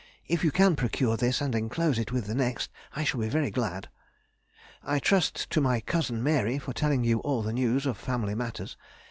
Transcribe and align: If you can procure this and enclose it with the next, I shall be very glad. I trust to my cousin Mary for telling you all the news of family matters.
If 0.27 0.43
you 0.43 0.51
can 0.51 0.75
procure 0.75 1.15
this 1.15 1.41
and 1.41 1.53
enclose 1.53 1.99
it 1.99 2.11
with 2.11 2.25
the 2.25 2.33
next, 2.33 2.71
I 2.95 3.03
shall 3.03 3.19
be 3.19 3.29
very 3.29 3.51
glad. 3.51 3.87
I 4.81 4.97
trust 4.97 5.47
to 5.51 5.61
my 5.61 5.79
cousin 5.79 6.23
Mary 6.23 6.57
for 6.57 6.73
telling 6.73 7.03
you 7.03 7.19
all 7.19 7.43
the 7.43 7.53
news 7.53 7.85
of 7.85 7.97
family 7.99 8.33
matters. 8.33 8.75